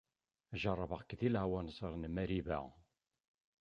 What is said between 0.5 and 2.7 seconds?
Jeṛṛbeɣ-k di leɛwanser n Mariba.